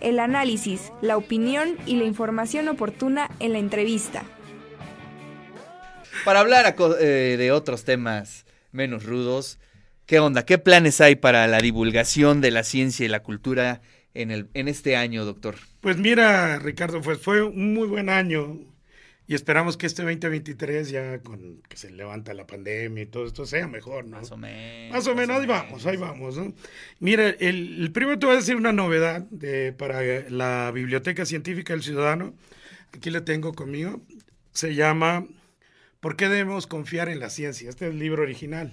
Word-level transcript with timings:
el 0.00 0.18
análisis, 0.18 0.92
la 1.02 1.16
opinión 1.16 1.76
y 1.86 1.96
la 1.96 2.04
información 2.04 2.68
oportuna 2.68 3.30
en 3.40 3.52
la 3.52 3.58
entrevista. 3.58 4.24
Para 6.24 6.40
hablar 6.40 6.74
eh, 7.00 7.36
de 7.38 7.52
otros 7.52 7.84
temas 7.84 8.44
menos 8.72 9.04
rudos, 9.04 9.58
¿qué 10.06 10.18
onda? 10.18 10.44
¿Qué 10.44 10.58
planes 10.58 11.00
hay 11.00 11.16
para 11.16 11.46
la 11.46 11.58
divulgación 11.58 12.40
de 12.40 12.50
la 12.50 12.64
ciencia 12.64 13.06
y 13.06 13.08
la 13.08 13.22
cultura 13.22 13.80
en, 14.14 14.30
el, 14.30 14.48
en 14.54 14.68
este 14.68 14.96
año, 14.96 15.24
doctor? 15.24 15.56
Pues 15.80 15.96
mira, 15.96 16.58
Ricardo, 16.58 17.00
pues 17.00 17.18
fue 17.18 17.42
un 17.42 17.74
muy 17.74 17.86
buen 17.86 18.08
año 18.08 18.58
y 19.28 19.34
esperamos 19.34 19.76
que 19.76 19.86
este 19.86 20.02
2023 20.02 20.88
ya 20.88 21.18
con 21.18 21.60
que 21.68 21.76
se 21.76 21.90
levanta 21.90 22.32
la 22.32 22.46
pandemia 22.46 23.02
y 23.02 23.06
todo 23.06 23.26
esto 23.26 23.44
sea 23.44 23.68
mejor, 23.68 24.06
¿no? 24.06 24.16
Más 24.16 24.32
o 24.32 24.38
menos. 24.38 24.90
Más 24.90 25.06
o 25.06 25.14
menos, 25.14 25.38
ahí 25.38 25.46
vamos, 25.46 25.84
ahí 25.84 25.98
vamos, 25.98 26.38
¿no? 26.38 26.54
Mira, 26.98 27.28
el, 27.28 27.90
primero 27.92 28.18
te 28.18 28.24
voy 28.24 28.36
a 28.36 28.38
decir 28.38 28.56
una 28.56 28.72
novedad 28.72 29.20
de, 29.28 29.74
para 29.74 30.00
la 30.30 30.70
Biblioteca 30.72 31.26
Científica 31.26 31.74
del 31.74 31.82
Ciudadano. 31.82 32.32
Aquí 32.94 33.10
la 33.10 33.22
tengo 33.26 33.52
conmigo. 33.52 34.00
Se 34.52 34.74
llama 34.74 35.26
¿Por 36.00 36.16
qué 36.16 36.30
debemos 36.30 36.66
confiar 36.66 37.10
en 37.10 37.20
la 37.20 37.28
ciencia? 37.28 37.68
Este 37.68 37.86
es 37.86 37.90
el 37.90 37.98
libro 37.98 38.22
original. 38.22 38.72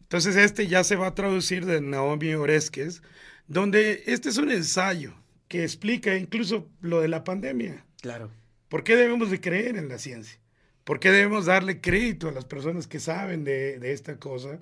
Entonces 0.00 0.36
este 0.36 0.66
ya 0.66 0.82
se 0.82 0.96
va 0.96 1.08
a 1.08 1.14
traducir 1.14 1.66
de 1.66 1.82
Naomi 1.82 2.32
Oresques, 2.32 3.02
donde 3.48 4.02
este 4.06 4.30
es 4.30 4.38
un 4.38 4.50
ensayo 4.50 5.12
que 5.46 5.62
explica 5.62 6.16
incluso 6.16 6.70
lo 6.80 7.02
de 7.02 7.08
la 7.08 7.22
pandemia. 7.22 7.84
Claro 8.00 8.30
¿Por 8.74 8.82
qué 8.82 8.96
debemos 8.96 9.30
de 9.30 9.40
creer 9.40 9.76
en 9.76 9.88
la 9.88 9.98
ciencia? 9.98 10.36
¿Por 10.82 10.98
qué 10.98 11.12
debemos 11.12 11.46
darle 11.46 11.80
crédito 11.80 12.26
a 12.26 12.32
las 12.32 12.44
personas 12.44 12.88
que 12.88 12.98
saben 12.98 13.44
de, 13.44 13.78
esta 13.92 14.16
cosa? 14.16 14.58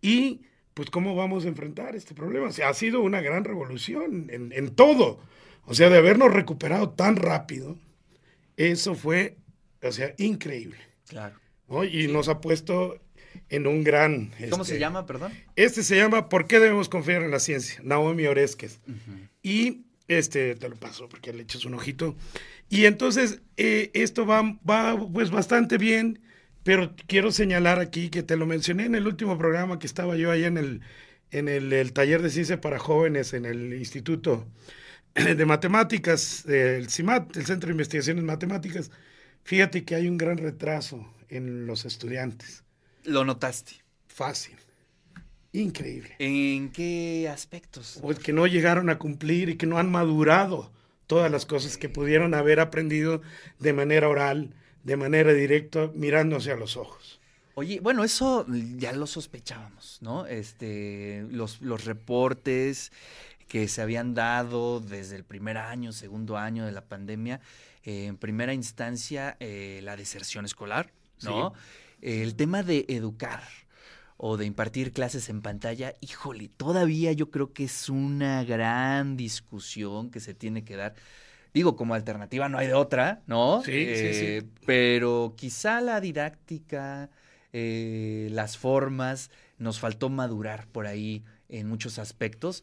Y 0.00 0.40
pues 0.72 0.88
cómo 0.88 1.14
vamos 1.14 1.44
a 1.44 1.48
enfrentar 1.48 1.94
este 1.94 2.14
problema. 2.14 2.46
O 2.46 2.52
sea, 2.52 2.70
ha 2.70 2.72
sido 2.72 3.02
una 3.02 3.20
gran 3.20 3.44
revolución 3.44 4.28
en, 4.30 4.74
todo. 4.74 5.20
O 5.66 5.74
sea, 5.74 5.90
de 5.90 5.98
habernos 5.98 6.32
recuperado 6.32 6.88
tan 6.88 7.16
rápido, 7.16 7.76
eso 8.56 8.94
fue, 8.94 9.36
o 9.82 9.92
sea, 9.92 10.14
increíble. 10.16 10.78
Claro. 11.06 11.38
Y 11.84 12.08
nos 12.08 12.30
ha 12.30 12.40
puesto 12.40 12.98
en 13.50 13.66
un 13.66 13.84
gran... 13.84 14.32
¿Cómo 14.48 14.64
se 14.64 14.72
este, 14.72 14.80
llama, 14.80 15.04
perdón? 15.04 15.34
Este 15.54 15.82
se 15.82 15.98
llama 15.98 16.30
¿Por 16.30 16.46
qué 16.46 16.60
debemos 16.60 16.88
confiar 16.88 17.22
en 17.24 17.30
la 17.30 17.40
ciencia? 17.40 17.78
Naomi 17.84 18.24
Oresques. 18.24 18.80
Y 19.42 19.84
este, 20.10 20.56
te 20.56 20.68
lo 20.68 20.74
paso 20.74 21.08
porque 21.08 21.32
le 21.32 21.42
echas 21.42 21.64
un 21.64 21.74
ojito. 21.74 22.16
Y 22.68 22.86
entonces 22.86 23.40
eh, 23.56 23.90
esto 23.94 24.26
va, 24.26 24.58
va 24.68 24.98
pues 25.12 25.30
bastante 25.30 25.78
bien, 25.78 26.20
pero 26.64 26.94
quiero 27.06 27.30
señalar 27.30 27.78
aquí 27.78 28.10
que 28.10 28.24
te 28.24 28.36
lo 28.36 28.44
mencioné 28.44 28.86
en 28.86 28.96
el 28.96 29.06
último 29.06 29.38
programa 29.38 29.78
que 29.78 29.86
estaba 29.86 30.16
yo 30.16 30.32
allá 30.32 30.48
en 30.48 30.58
el, 30.58 30.80
en 31.30 31.48
el, 31.48 31.92
taller 31.92 32.22
de 32.22 32.30
ciencia 32.30 32.60
para 32.60 32.80
jóvenes 32.80 33.34
en 33.34 33.44
el 33.44 33.72
Instituto 33.74 34.48
de 35.14 35.46
Matemáticas, 35.46 36.44
el 36.46 36.90
CIMAT, 36.90 37.36
el 37.36 37.46
Centro 37.46 37.68
de 37.68 37.74
Investigaciones 37.74 38.24
Matemáticas. 38.24 38.90
Fíjate 39.44 39.84
que 39.84 39.94
hay 39.94 40.08
un 40.08 40.18
gran 40.18 40.38
retraso 40.38 41.14
en 41.28 41.66
los 41.66 41.84
estudiantes. 41.84 42.64
¿Lo 43.04 43.24
notaste? 43.24 43.74
Fácil. 44.08 44.56
Increíble. 45.52 46.14
¿En 46.18 46.70
qué 46.70 47.28
aspectos? 47.28 47.98
Pues 48.00 48.18
que 48.18 48.32
no 48.32 48.46
llegaron 48.46 48.88
a 48.88 48.98
cumplir 48.98 49.48
y 49.48 49.56
que 49.56 49.66
no 49.66 49.78
han 49.78 49.90
madurado 49.90 50.70
todas 51.06 51.30
las 51.30 51.44
cosas 51.44 51.76
que 51.76 51.88
pudieron 51.88 52.34
haber 52.34 52.60
aprendido 52.60 53.20
de 53.58 53.72
manera 53.72 54.08
oral, 54.08 54.54
de 54.84 54.96
manera 54.96 55.32
directa, 55.32 55.90
mirándose 55.94 56.52
a 56.52 56.56
los 56.56 56.76
ojos. 56.76 57.20
Oye, 57.54 57.80
bueno, 57.80 58.04
eso 58.04 58.46
ya 58.76 58.92
lo 58.92 59.06
sospechábamos, 59.06 59.98
¿no? 60.00 60.26
Este, 60.26 61.26
los, 61.30 61.60
los 61.60 61.84
reportes 61.84 62.92
que 63.48 63.66
se 63.66 63.82
habían 63.82 64.14
dado 64.14 64.78
desde 64.78 65.16
el 65.16 65.24
primer 65.24 65.58
año, 65.58 65.90
segundo 65.90 66.36
año 66.36 66.64
de 66.64 66.70
la 66.70 66.82
pandemia, 66.82 67.40
eh, 67.82 68.06
en 68.06 68.16
primera 68.16 68.54
instancia, 68.54 69.36
eh, 69.40 69.80
la 69.82 69.96
deserción 69.96 70.44
escolar, 70.44 70.92
¿no? 71.22 71.52
el 72.00 72.34
tema 72.36 72.62
de 72.62 72.86
educar, 72.88 73.42
o 74.22 74.36
de 74.36 74.44
impartir 74.44 74.92
clases 74.92 75.30
en 75.30 75.40
pantalla, 75.40 75.94
híjole, 76.02 76.50
todavía 76.54 77.10
yo 77.12 77.30
creo 77.30 77.54
que 77.54 77.64
es 77.64 77.88
una 77.88 78.44
gran 78.44 79.16
discusión 79.16 80.10
que 80.10 80.20
se 80.20 80.34
tiene 80.34 80.62
que 80.62 80.76
dar. 80.76 80.94
Digo, 81.54 81.74
como 81.74 81.94
alternativa 81.94 82.46
no 82.50 82.58
hay 82.58 82.66
de 82.66 82.74
otra, 82.74 83.22
¿no? 83.26 83.62
Sí, 83.64 83.72
sí, 83.72 84.12
sí. 84.12 84.26
Eh, 84.26 84.42
pero 84.66 85.32
quizá 85.38 85.80
la 85.80 86.02
didáctica, 86.02 87.08
eh, 87.54 88.28
las 88.32 88.58
formas, 88.58 89.30
nos 89.56 89.80
faltó 89.80 90.10
madurar 90.10 90.66
por 90.66 90.86
ahí 90.86 91.24
en 91.48 91.66
muchos 91.66 91.98
aspectos. 91.98 92.62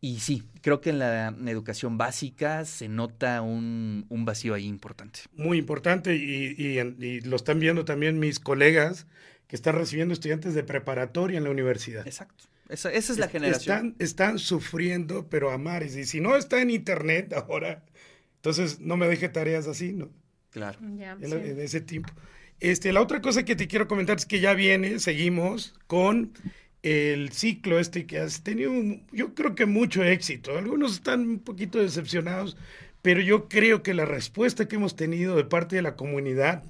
Y 0.00 0.20
sí, 0.20 0.44
creo 0.62 0.80
que 0.80 0.90
en 0.90 0.98
la 0.98 1.28
educación 1.46 1.98
básica 1.98 2.64
se 2.64 2.88
nota 2.88 3.42
un, 3.42 4.06
vacío 4.08 4.54
ahí 4.54 4.64
importante. 4.64 5.20
Muy 5.34 5.58
importante 5.58 6.16
y, 6.16 6.54
y, 6.56 7.20
lo 7.20 7.36
están 7.36 7.60
viendo 7.60 7.84
también 7.84 8.18
mis 8.18 8.40
colegas 8.40 9.06
que 9.46 9.56
están 9.56 9.76
recibiendo 9.76 10.12
estudiantes 10.12 10.54
de 10.54 10.64
preparatoria 10.64 11.38
en 11.38 11.44
la 11.44 11.50
universidad. 11.50 12.06
Exacto. 12.06 12.44
Esa, 12.68 12.92
es 12.92 13.16
la 13.18 13.28
generación. 13.28 13.76
Están, 13.76 13.96
están 13.98 14.38
sufriendo, 14.38 15.28
pero 15.28 15.50
a 15.52 15.58
mares. 15.58 15.96
Y 15.96 16.04
si 16.04 16.20
no 16.20 16.36
está 16.36 16.60
en 16.60 16.70
internet 16.70 17.32
ahora, 17.32 17.84
entonces 18.36 18.80
no 18.80 18.96
me 18.96 19.06
deje 19.06 19.28
tareas 19.28 19.68
así, 19.68 19.92
¿no? 19.92 20.10
Claro. 20.50 20.78
en, 20.80 21.60
ese 21.60 21.80
tiempo. 21.80 22.12
Este, 22.58 22.92
la 22.92 23.02
otra 23.02 23.20
cosa 23.20 23.44
que 23.44 23.54
te 23.54 23.68
quiero 23.68 23.86
comentar 23.86 24.16
es 24.16 24.26
que 24.26 24.40
ya 24.40 24.54
viene, 24.54 24.98
seguimos 24.98 25.74
con 25.86 26.32
el 26.82 27.30
ciclo 27.32 27.78
este 27.78 28.06
que 28.06 28.20
has 28.20 28.42
tenido, 28.42 28.72
yo 29.12 29.34
creo 29.34 29.54
que 29.54 29.66
mucho 29.66 30.02
éxito. 30.02 30.56
Algunos 30.56 30.94
están 30.94 31.20
un 31.20 31.38
poquito 31.40 31.78
decepcionados, 31.78 32.56
pero 33.02 33.20
yo 33.20 33.48
creo 33.48 33.82
que 33.82 33.92
la 33.92 34.06
respuesta 34.06 34.66
que 34.66 34.76
hemos 34.76 34.96
tenido 34.96 35.36
de 35.36 35.44
parte 35.44 35.76
de 35.76 35.82
la 35.82 35.96
comunidad 35.96 36.64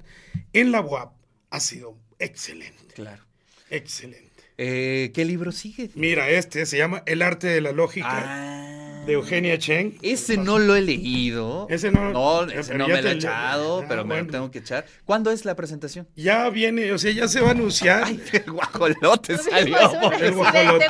en 0.53 0.71
la 0.71 0.81
UAP 0.81 1.13
ha 1.49 1.59
sido 1.59 1.97
Excelente. 2.19 2.93
Claro. 2.95 3.23
Excelente. 3.69 4.27
Eh, 4.57 5.11
¿Qué 5.13 5.23
libro 5.23 5.51
sigue? 5.51 5.91
Mira, 5.93 6.29
este 6.29 6.65
se 6.65 6.77
llama 6.77 7.03
El 7.05 7.21
arte 7.21 7.47
de 7.47 7.61
la 7.61 7.71
lógica. 7.71 8.07
Ah. 8.09 9.03
de 9.05 9.13
Eugenia 9.13 9.57
Cheng. 9.57 9.97
Ese 10.01 10.35
no 10.35 10.59
lo 10.59 10.75
he 10.75 10.81
leído. 10.81 11.67
Ese 11.69 11.91
no, 11.91 12.11
no, 12.11 12.43
ese 12.43 12.75
no 12.75 12.87
me 12.87 13.01
lo 13.01 13.09
he 13.09 13.13
echado, 13.13 13.85
pero 13.87 14.03
me 14.03 14.21
lo 14.21 14.27
tengo 14.27 14.51
que 14.51 14.59
echar. 14.59 14.85
¿Cuándo 15.05 15.31
es 15.31 15.45
la 15.45 15.55
presentación? 15.55 16.07
Ya 16.15 16.49
viene, 16.49 16.91
o 16.91 16.97
sea, 16.97 17.11
ya 17.11 17.27
se 17.27 17.39
va 17.39 17.49
a 17.49 17.51
anunciar. 17.51 18.03
Ay, 18.03 18.21
el 18.33 18.51
guajolote 18.51 19.37
salió. 19.37 19.77
El 20.19 20.33
guajolote. 20.33 20.85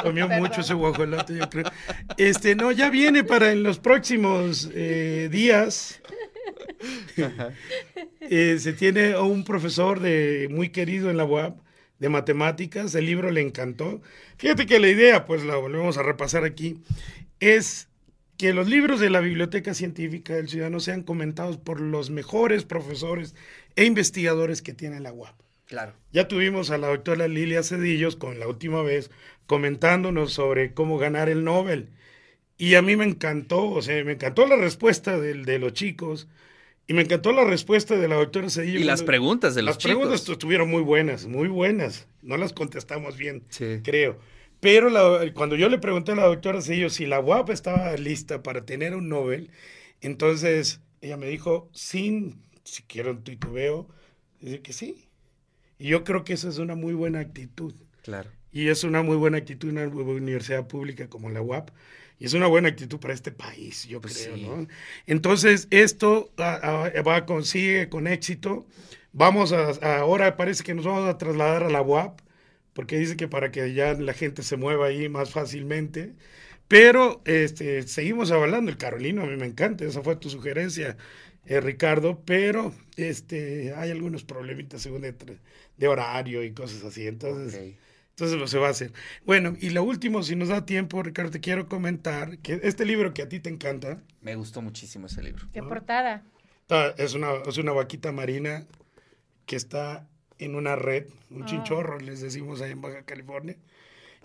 Comió 0.00 0.28
mucho 0.28 0.60
ese 0.60 0.74
guajolote, 0.74 1.34
yo 1.34 1.50
creo. 1.50 1.64
Este, 2.16 2.54
no, 2.54 2.70
ya 2.70 2.90
viene 2.90 3.24
para 3.24 3.50
en 3.50 3.62
los 3.64 3.78
próximos 3.78 4.70
eh, 4.72 5.28
días. 5.30 6.00
Eh, 8.28 8.58
se 8.58 8.72
tiene 8.72 9.16
un 9.16 9.44
profesor 9.44 10.00
de, 10.00 10.48
muy 10.50 10.70
querido 10.70 11.10
en 11.10 11.16
la 11.16 11.24
UAP 11.24 11.60
de 11.98 12.08
matemáticas, 12.08 12.94
el 12.94 13.06
libro 13.06 13.30
le 13.30 13.40
encantó. 13.40 14.00
Fíjate 14.36 14.66
que 14.66 14.80
la 14.80 14.88
idea, 14.88 15.24
pues 15.24 15.44
la 15.44 15.56
volvemos 15.56 15.96
a 15.96 16.02
repasar 16.02 16.44
aquí, 16.44 16.80
es 17.40 17.88
que 18.36 18.52
los 18.52 18.68
libros 18.68 19.00
de 19.00 19.10
la 19.10 19.20
Biblioteca 19.20 19.74
Científica 19.74 20.34
del 20.34 20.48
Ciudadano 20.48 20.80
sean 20.80 21.02
comentados 21.02 21.56
por 21.56 21.80
los 21.80 22.10
mejores 22.10 22.64
profesores 22.64 23.34
e 23.76 23.84
investigadores 23.84 24.60
que 24.60 24.74
tiene 24.74 25.00
la 25.00 25.12
UAP. 25.12 25.34
Claro. 25.66 25.94
Ya 26.12 26.28
tuvimos 26.28 26.70
a 26.70 26.78
la 26.78 26.88
doctora 26.88 27.28
Lilia 27.28 27.62
Cedillos 27.62 28.16
con 28.16 28.38
la 28.38 28.46
última 28.46 28.82
vez 28.82 29.10
comentándonos 29.46 30.32
sobre 30.32 30.74
cómo 30.74 30.98
ganar 30.98 31.28
el 31.28 31.44
Nobel. 31.44 31.88
Y 32.58 32.74
a 32.74 32.82
mí 32.82 32.96
me 32.96 33.04
encantó, 33.04 33.70
o 33.70 33.82
sea, 33.82 34.02
me 34.04 34.12
encantó 34.12 34.46
la 34.46 34.56
respuesta 34.56 35.18
de, 35.18 35.34
de 35.34 35.58
los 35.58 35.72
chicos, 35.74 36.28
y 36.88 36.94
me 36.94 37.02
encantó 37.02 37.32
la 37.32 37.44
respuesta 37.44 37.96
de 37.96 38.08
la 38.08 38.14
doctora 38.16 38.48
Cedillo. 38.48 38.78
Y 38.78 38.84
las 38.84 39.02
preguntas 39.02 39.54
de 39.54 39.62
los 39.62 39.74
Las 39.74 39.82
preguntas 39.82 40.28
estuvieron 40.28 40.70
muy 40.70 40.82
buenas, 40.82 41.26
muy 41.26 41.48
buenas. 41.48 42.06
No 42.22 42.36
las 42.36 42.52
contestamos 42.52 43.16
bien, 43.16 43.42
creo. 43.82 44.18
Pero 44.60 44.88
cuando 45.34 45.56
yo 45.56 45.68
le 45.68 45.78
pregunté 45.78 46.12
a 46.12 46.16
la 46.16 46.26
doctora 46.26 46.62
Cedillo 46.62 46.88
si 46.88 47.06
la 47.06 47.20
UAP 47.20 47.50
estaba 47.50 47.94
lista 47.96 48.42
para 48.42 48.64
tener 48.64 48.94
un 48.94 49.08
Nobel, 49.08 49.50
entonces 50.00 50.80
ella 51.00 51.16
me 51.16 51.26
dijo, 51.26 51.68
sin 51.72 52.42
siquiera 52.62 53.10
un 53.10 53.22
titubeo, 53.22 53.88
dice 54.40 54.60
que 54.60 54.72
sí. 54.72 55.08
Y 55.78 55.88
yo 55.88 56.04
creo 56.04 56.24
que 56.24 56.34
esa 56.34 56.48
es 56.48 56.58
una 56.58 56.74
muy 56.74 56.94
buena 56.94 57.20
actitud. 57.20 57.74
Claro. 58.02 58.30
Y 58.56 58.70
es 58.70 58.84
una 58.84 59.02
muy 59.02 59.18
buena 59.18 59.36
actitud 59.36 59.68
una 59.68 59.86
universidad 59.86 60.66
pública 60.66 61.08
como 61.10 61.28
la 61.28 61.42
UAP 61.42 61.68
y 62.18 62.24
es 62.24 62.32
una 62.32 62.46
buena 62.46 62.70
actitud 62.70 62.98
para 62.98 63.12
este 63.12 63.30
país, 63.30 63.86
yo 63.86 64.00
pues 64.00 64.26
creo, 64.32 64.38
¿no? 64.38 64.66
Entonces, 65.06 65.68
esto 65.70 66.32
va, 66.40 67.26
consigue 67.26 67.90
con 67.90 68.06
éxito. 68.06 68.66
Vamos 69.12 69.52
a, 69.52 69.72
ahora 69.98 70.38
parece 70.38 70.64
que 70.64 70.72
nos 70.72 70.86
vamos 70.86 71.06
a 71.06 71.18
trasladar 71.18 71.64
a 71.64 71.68
la 71.68 71.82
UAP, 71.82 72.20
porque 72.72 72.98
dice 72.98 73.18
que 73.18 73.28
para 73.28 73.50
que 73.50 73.74
ya 73.74 73.92
la 73.92 74.14
gente 74.14 74.42
se 74.42 74.56
mueva 74.56 74.86
ahí 74.86 75.10
más 75.10 75.32
fácilmente. 75.32 76.14
Pero 76.66 77.20
este, 77.26 77.82
seguimos 77.82 78.30
avalando 78.30 78.70
el 78.70 78.78
Carolino, 78.78 79.22
a 79.22 79.26
mí 79.26 79.36
me 79.36 79.44
encanta, 79.44 79.84
esa 79.84 80.00
fue 80.00 80.16
tu 80.16 80.30
sugerencia, 80.30 80.96
eh, 81.44 81.60
Ricardo, 81.60 82.22
pero 82.24 82.72
este, 82.96 83.74
hay 83.76 83.90
algunos 83.90 84.24
problemitas 84.24 84.80
según 84.80 85.02
de, 85.02 85.88
horario 85.88 86.42
y 86.42 86.52
cosas 86.52 86.82
así. 86.84 87.06
Entonces, 87.06 87.76
Entonces 88.16 88.38
pues, 88.38 88.50
se 88.50 88.58
va 88.58 88.68
a 88.68 88.70
hacer. 88.70 88.94
Bueno, 89.26 89.54
y 89.60 89.68
lo 89.70 89.82
último, 89.84 90.22
si 90.22 90.36
nos 90.36 90.48
da 90.48 90.64
tiempo, 90.64 91.02
Ricardo, 91.02 91.30
te 91.32 91.40
quiero 91.40 91.68
comentar 91.68 92.38
que 92.38 92.60
este 92.62 92.86
libro 92.86 93.12
que 93.12 93.20
a 93.20 93.28
ti 93.28 93.40
te 93.40 93.50
encanta. 93.50 94.00
Me 94.22 94.34
gustó 94.36 94.62
muchísimo 94.62 95.06
ese 95.06 95.22
libro. 95.22 95.46
Qué 95.52 95.62
portada. 95.62 96.22
Es 96.96 97.12
una, 97.12 97.28
es 97.46 97.58
una 97.58 97.72
vaquita 97.72 98.12
marina 98.12 98.66
que 99.44 99.56
está 99.56 100.08
en 100.38 100.54
una 100.54 100.76
red, 100.76 101.08
un 101.30 101.42
Ah. 101.42 101.46
chinchorro, 101.46 102.00
les 102.00 102.22
decimos 102.22 102.62
ahí 102.62 102.72
en 102.72 102.80
Baja 102.80 103.02
California. 103.02 103.56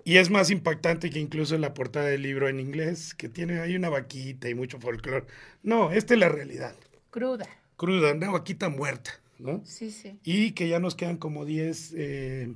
Y 0.05 0.15
es 0.17 0.29
más 0.29 0.49
impactante 0.51 1.09
que 1.09 1.19
incluso 1.19 1.57
la 1.57 1.73
portada 1.73 2.05
del 2.07 2.21
libro 2.21 2.47
en 2.47 2.61
inglés, 2.61 3.13
que 3.13 3.27
tiene 3.27 3.59
ahí 3.59 3.75
una 3.75 3.89
vaquita 3.89 4.47
y 4.47 4.55
mucho 4.55 4.79
folclore. 4.79 5.25
No, 5.63 5.91
esta 5.91 6.13
es 6.13 6.19
la 6.21 6.29
realidad. 6.29 6.75
Cruda. 7.09 7.45
Cruda, 7.75 8.13
una 8.13 8.31
vaquita 8.31 8.69
muerta, 8.69 9.11
¿no? 9.37 9.61
Sí, 9.65 9.91
sí. 9.91 10.17
Y 10.23 10.51
que 10.51 10.69
ya 10.69 10.79
nos 10.79 10.95
quedan 10.95 11.17
como 11.17 11.43
10 11.45 11.93
eh, 11.97 12.53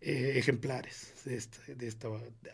eh, 0.00 0.34
ejemplares 0.36 1.12
de 1.24 1.36
esta, 1.36 1.58
de 1.66 1.86
esta 1.86 2.08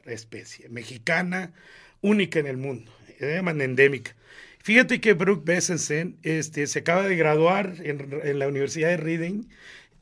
especie 0.07 0.69
mexicana, 0.69 1.53
única 2.01 2.39
en 2.39 2.47
el 2.47 2.57
mundo. 2.57 2.93
Llaman 3.21 3.61
endémica. 3.61 4.15
Fíjate 4.63 5.01
que 5.01 5.13
Brooke 5.13 5.45
Bessensen 5.45 6.19
este, 6.23 6.67
se 6.67 6.81
acaba 6.81 7.07
de 7.07 7.17
graduar 7.17 7.77
en, 7.85 8.21
en 8.23 8.39
la 8.39 8.49
Universidad 8.49 8.89
de 8.89 8.97
Reading. 8.97 9.45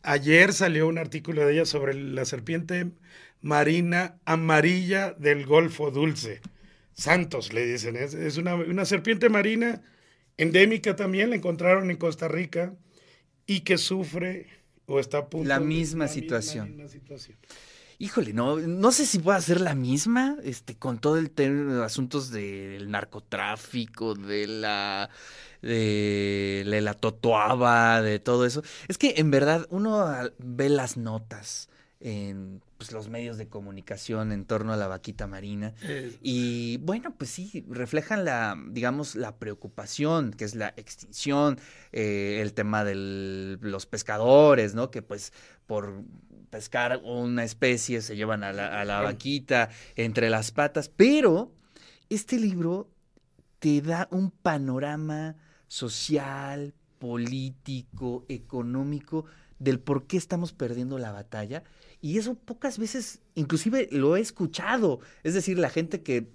Ayer 0.03 0.53
salió 0.53 0.89
un 0.89 0.99
artículo 0.99 1.47
de 1.47 1.53
ella 1.53 1.67
sobre 1.67 1.95
la 1.95 2.25
serpiente 2.25 2.91
marina 3.41 4.19
amarilla 4.25 5.13
del 5.13 5.45
Golfo 5.45 5.91
Dulce. 5.91 6.41
Santos, 6.95 7.53
le 7.53 7.67
dicen. 7.67 7.97
Es, 7.97 8.15
es 8.15 8.39
una, 8.39 8.55
una 8.55 8.87
serpiente 8.87 9.29
marina 9.29 9.83
endémica 10.39 10.97
también, 10.97 11.31
la 11.31 11.37
encontraron 11.37 11.91
en 11.91 11.97
Costa 11.97 12.29
Rica 12.29 12.75
y 13.47 13.61
que 13.61 13.79
sufre 13.79 14.47
o 14.87 15.01
está 15.01 15.19
a 15.19 15.29
punto 15.29 15.49
La 15.49 15.59
de- 15.59 15.65
misma 15.67 16.05
la 16.05 16.09
situación. 16.13 16.69
misma 16.71 16.89
situación. 16.89 17.39
Híjole, 17.99 18.33
no, 18.33 18.57
no 18.57 18.91
sé 18.91 19.07
si 19.07 19.21
pueda 19.21 19.41
ser 19.41 19.61
la 19.61 19.75
misma, 19.77 20.37
este, 20.43 20.75
con 20.75 20.99
todo 20.99 21.17
el 21.17 21.31
tema 21.31 21.75
de 21.75 21.85
asuntos 21.85 22.31
del 22.31 22.91
narcotráfico, 22.91 24.15
de 24.15 24.49
la, 24.49 25.11
de, 25.63 26.65
de 26.69 26.81
la 26.81 26.95
totoaba, 26.95 28.03
de 28.03 28.19
todo 28.19 28.47
eso. 28.47 28.63
Es 28.89 28.99
que 28.99 29.15
en 29.19 29.31
verdad 29.31 29.67
uno 29.71 30.07
ve 30.39 30.69
las 30.71 30.97
notas 30.97 31.69
en 32.01 32.61
pues, 32.77 32.93
los 32.93 33.09
medios 33.09 33.39
de 33.39 33.49
comunicación 33.49 34.31
en 34.33 34.45
torno 34.45 34.73
a 34.73 34.77
la 34.77 34.89
vaquita 34.89 35.27
marina. 35.27 35.73
Eh, 35.83 36.17
Y 36.23 36.77
bueno, 36.79 37.15
pues 37.17 37.31
sí, 37.31 37.65
reflejan 37.69 38.25
la, 38.25 38.57
digamos, 38.69 39.15
la 39.15 39.37
preocupación, 39.37 40.33
que 40.33 40.45
es 40.45 40.55
la 40.55 40.75
extinción, 40.77 41.59
eh, 41.93 42.41
el 42.43 42.53
tema 42.53 42.85
de 42.85 42.95
los 43.61 43.87
pescadores, 43.87 44.75
¿no? 44.75 44.91
Que 44.91 45.01
pues 45.03 45.33
por 45.67 46.03
pescar 46.51 47.01
una 47.05 47.43
especie 47.45 48.03
se 48.03 48.17
llevan 48.17 48.45
a 48.45 48.53
la, 48.53 48.67
a 48.81 48.85
la 48.85 48.95
Claro. 48.99 49.05
vaquita 49.07 49.71
entre 49.97 50.29
las 50.31 50.51
patas, 50.53 50.89
pero 50.89 51.53
este 52.11 52.39
libro 52.39 52.91
te 53.61 53.81
da 53.81 54.09
un 54.11 54.31
panorama 54.31 55.37
social, 55.69 56.75
político, 56.99 58.25
económico 58.29 59.25
del 59.59 59.81
por 59.81 60.07
qué 60.07 60.17
estamos 60.17 60.53
perdiendo 60.53 60.99
la 60.99 61.13
batalla. 61.13 61.63
Y 62.05 62.19
eso 62.19 62.35
pocas 62.35 62.79
veces, 62.79 63.23
inclusive 63.35 63.89
lo 63.91 64.15
he 64.15 64.21
escuchado. 64.21 65.01
Es 65.23 65.33
decir, 65.33 65.59
la 65.59 65.71
gente 65.71 66.03
que 66.03 66.29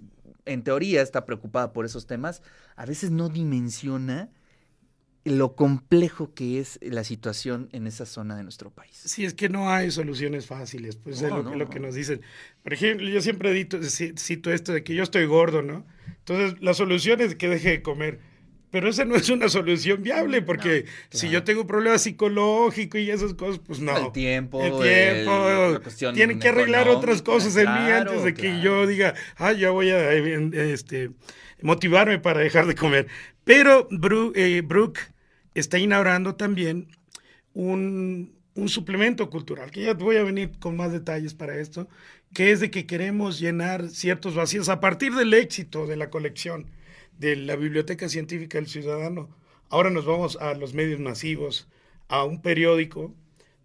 en 0.44 0.64
teoría 0.64 1.00
está 1.00 1.24
preocupada 1.24 1.72
por 1.72 1.84
esos 1.84 2.08
temas, 2.08 2.42
a 2.74 2.86
veces 2.86 3.12
no 3.12 3.28
dimensiona 3.28 4.30
lo 5.22 5.54
complejo 5.54 6.34
que 6.34 6.58
es 6.58 6.80
la 6.82 7.04
situación 7.04 7.68
en 7.70 7.86
esa 7.86 8.04
zona 8.04 8.36
de 8.36 8.42
nuestro 8.42 8.70
país. 8.70 8.96
Sí, 8.96 9.24
es 9.24 9.32
que 9.34 9.48
no 9.48 9.70
hay 9.70 9.92
soluciones 9.92 10.46
fáciles, 10.46 10.96
pues 10.96 11.22
es 11.22 11.30
No, 11.30 11.36
lo, 11.36 11.42
no, 11.44 11.50
lo 11.54 11.64
no. 11.66 11.70
que 11.70 11.78
nos 11.78 11.94
dicen. 11.94 12.20
Por 12.64 12.72
ejemplo, 12.72 13.08
yo 13.08 13.20
siempre 13.20 13.52
dito- 13.54 13.78
cito 14.18 14.50
esto 14.52 14.72
de 14.72 14.82
que 14.82 14.96
yo 14.96 15.04
estoy 15.04 15.26
gordo, 15.26 15.62
¿no? 15.62 15.86
Entonces, 16.18 16.60
la 16.60 16.74
solución 16.74 17.20
es 17.20 17.36
que 17.36 17.48
deje 17.48 17.68
de 17.68 17.82
comer. 17.82 18.18
Pero 18.70 18.88
esa 18.88 19.04
no 19.04 19.16
es 19.16 19.28
una 19.28 19.48
solución 19.48 20.02
viable, 20.02 20.42
porque 20.42 20.84
si 21.10 21.22
claro. 21.22 21.32
yo 21.32 21.44
tengo 21.44 21.60
un 21.62 21.66
problema 21.66 21.98
psicológico 21.98 22.98
y 22.98 23.10
esas 23.10 23.34
cosas, 23.34 23.60
pues 23.66 23.80
no. 23.80 23.96
El 23.96 24.12
tiempo, 24.12 24.62
El 24.62 24.80
tiempo. 24.80 26.12
Tienen 26.14 26.38
que 26.38 26.48
arreglar 26.48 26.88
otras 26.88 27.20
cosas 27.22 27.56
en 27.56 27.64
mí 27.64 27.90
antes 27.90 28.22
de 28.22 28.32
que 28.34 28.60
yo 28.60 28.86
diga, 28.86 29.14
ah, 29.36 29.52
ya 29.52 29.70
voy 29.70 29.90
a 29.90 30.12
eh, 30.12 30.72
este, 30.72 31.10
motivarme 31.62 32.18
para 32.20 32.40
dejar 32.40 32.66
de 32.66 32.76
comer. 32.76 33.08
Pero 33.42 33.88
eh, 34.34 34.62
Brooke 34.64 35.00
está 35.54 35.78
inaugurando 35.78 36.36
también 36.36 36.88
un, 37.54 38.32
un 38.54 38.68
suplemento 38.68 39.30
cultural, 39.30 39.72
que 39.72 39.82
ya 39.82 39.94
voy 39.94 40.16
a 40.16 40.22
venir 40.22 40.52
con 40.60 40.76
más 40.76 40.92
detalles 40.92 41.34
para 41.34 41.58
esto, 41.58 41.88
que 42.32 42.52
es 42.52 42.60
de 42.60 42.70
que 42.70 42.86
queremos 42.86 43.40
llenar 43.40 43.88
ciertos 43.88 44.36
vacíos 44.36 44.68
a 44.68 44.78
partir 44.78 45.14
del 45.14 45.34
éxito 45.34 45.88
de 45.88 45.96
la 45.96 46.10
colección 46.10 46.66
de 47.20 47.36
la 47.36 47.54
Biblioteca 47.54 48.08
Científica 48.08 48.56
del 48.56 48.66
Ciudadano. 48.66 49.28
Ahora 49.68 49.90
nos 49.90 50.06
vamos 50.06 50.38
a 50.40 50.54
los 50.54 50.72
medios 50.72 51.00
masivos, 51.00 51.68
a 52.08 52.24
un 52.24 52.40
periódico 52.40 53.14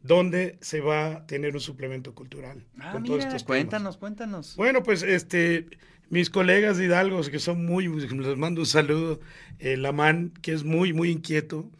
donde 0.03 0.57
se 0.59 0.81
va 0.81 1.07
a 1.07 1.25
tener 1.25 1.55
un 1.55 1.61
suplemento 1.61 2.13
cultural. 2.13 2.65
Ah, 2.79 2.91
con 2.91 3.05
todos 3.05 3.21
temas. 3.21 3.43
cuéntanos, 3.45 3.97
cuéntanos. 3.97 4.55
Bueno, 4.57 4.83
pues 4.83 5.03
este, 5.03 5.67
mis 6.09 6.29
colegas 6.29 6.77
de 6.77 6.85
Hidalgo, 6.85 7.21
que 7.21 7.39
son 7.39 7.65
muy, 7.65 7.87
les 7.87 8.37
mando 8.37 8.61
un 8.61 8.67
saludo, 8.67 9.21
el 9.57 9.83
Lamán, 9.83 10.33
que 10.41 10.51
es 10.51 10.65
muy, 10.65 10.91
muy 10.91 11.09
inquieto, 11.09 11.71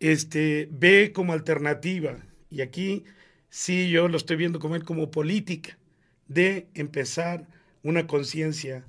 este, 0.00 0.68
ve 0.72 1.12
como 1.14 1.34
alternativa, 1.34 2.16
y 2.50 2.62
aquí 2.62 3.04
sí 3.50 3.90
yo 3.90 4.08
lo 4.08 4.16
estoy 4.16 4.36
viendo 4.36 4.60
como 4.60 4.76
él 4.76 4.84
como 4.84 5.10
política, 5.10 5.78
de 6.26 6.68
empezar 6.72 7.46
una 7.82 8.06
conciencia 8.06 8.86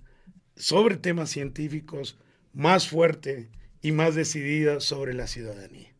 sobre 0.56 0.96
temas 0.96 1.30
científicos 1.30 2.18
más 2.54 2.88
fuerte 2.88 3.50
y 3.82 3.92
más 3.92 4.16
decidida 4.16 4.80
sobre 4.80 5.14
la 5.14 5.28
ciudadanía. 5.28 5.94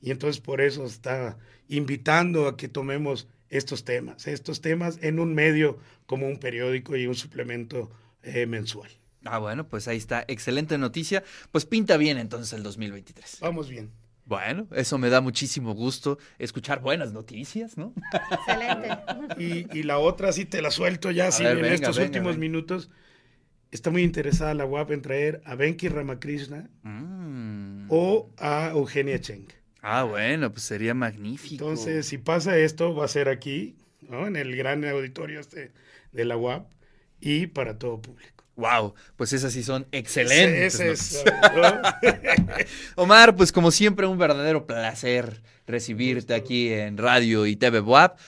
Y 0.00 0.10
entonces 0.10 0.40
por 0.40 0.60
eso 0.60 0.84
está 0.84 1.38
invitando 1.68 2.46
a 2.46 2.56
que 2.56 2.68
tomemos 2.68 3.26
estos 3.48 3.84
temas, 3.84 4.26
estos 4.26 4.60
temas 4.60 4.98
en 5.00 5.18
un 5.18 5.34
medio 5.34 5.78
como 6.06 6.26
un 6.26 6.38
periódico 6.38 6.96
y 6.96 7.06
un 7.06 7.14
suplemento 7.14 7.90
eh, 8.22 8.46
mensual. 8.46 8.90
Ah, 9.24 9.38
bueno, 9.38 9.66
pues 9.66 9.88
ahí 9.88 9.96
está. 9.96 10.24
Excelente 10.28 10.76
noticia. 10.76 11.22
Pues 11.50 11.64
pinta 11.64 11.96
bien 11.96 12.18
entonces 12.18 12.52
el 12.52 12.62
2023. 12.62 13.38
Vamos 13.40 13.68
bien. 13.68 13.90
Bueno, 14.26 14.66
eso 14.72 14.96
me 14.98 15.10
da 15.10 15.20
muchísimo 15.20 15.74
gusto 15.74 16.18
escuchar 16.38 16.80
buenas 16.80 17.12
noticias, 17.12 17.76
¿no? 17.76 17.92
Excelente. 18.30 18.88
Y, 19.38 19.78
y 19.78 19.82
la 19.82 19.98
otra 19.98 20.32
sí 20.32 20.44
te 20.44 20.60
la 20.62 20.70
suelto 20.70 21.10
ya, 21.10 21.30
sí, 21.32 21.44
en 21.44 21.64
estos 21.64 21.96
venga, 21.96 22.06
últimos 22.08 22.32
venga. 22.36 22.40
minutos. 22.40 22.90
Está 23.74 23.90
muy 23.90 24.04
interesada 24.04 24.54
la 24.54 24.64
UAP 24.66 24.92
en 24.92 25.02
traer 25.02 25.42
a 25.44 25.56
Venki 25.56 25.88
Ramakrishna 25.88 26.70
Mm. 26.84 27.86
o 27.88 28.30
a 28.38 28.68
Eugenia 28.72 29.20
Cheng. 29.20 29.48
Ah, 29.82 30.04
bueno, 30.04 30.52
pues 30.52 30.62
sería 30.62 30.94
magnífico. 30.94 31.52
Entonces, 31.64 32.06
si 32.06 32.18
pasa 32.18 32.56
esto, 32.56 32.94
va 32.94 33.04
a 33.04 33.08
ser 33.08 33.28
aquí, 33.28 33.74
¿no? 34.00 34.28
en 34.28 34.36
el 34.36 34.54
gran 34.54 34.84
auditorio 34.84 35.40
este 35.40 35.72
de 36.12 36.24
la 36.24 36.36
UAP 36.36 36.70
y 37.20 37.48
para 37.48 37.76
todo 37.76 38.00
público. 38.00 38.44
Wow, 38.54 38.94
pues 39.16 39.32
esas 39.32 39.52
sí 39.52 39.64
son 39.64 39.88
excelentes. 39.90 40.74
Ese 40.78 40.92
es. 40.92 41.24
Omar, 42.94 43.34
pues 43.34 43.50
como 43.50 43.72
siempre, 43.72 44.06
un 44.06 44.18
verdadero 44.18 44.68
placer 44.68 45.42
recibirte 45.66 46.32
aquí 46.34 46.72
en 46.72 46.96
Radio 46.96 47.44
y 47.46 47.56
TV 47.56 47.80
Boab. 47.80 48.14